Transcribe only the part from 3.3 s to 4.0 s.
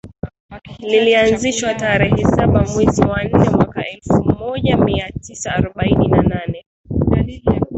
mwaka